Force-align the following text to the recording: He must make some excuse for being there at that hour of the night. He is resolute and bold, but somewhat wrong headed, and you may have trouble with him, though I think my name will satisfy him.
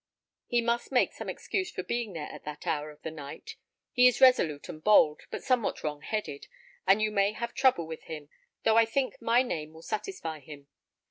He 0.47 0.61
must 0.61 0.91
make 0.91 1.13
some 1.13 1.29
excuse 1.29 1.69
for 1.69 1.83
being 1.83 2.13
there 2.13 2.25
at 2.31 2.43
that 2.43 2.65
hour 2.65 2.89
of 2.89 3.03
the 3.03 3.11
night. 3.11 3.55
He 3.91 4.07
is 4.07 4.19
resolute 4.19 4.67
and 4.67 4.83
bold, 4.83 5.21
but 5.29 5.43
somewhat 5.43 5.83
wrong 5.83 6.01
headed, 6.01 6.47
and 6.87 7.03
you 7.03 7.11
may 7.11 7.33
have 7.33 7.53
trouble 7.53 7.85
with 7.85 8.05
him, 8.05 8.27
though 8.63 8.77
I 8.77 8.85
think 8.85 9.21
my 9.21 9.43
name 9.43 9.73
will 9.73 9.83
satisfy 9.83 10.39
him. 10.39 10.69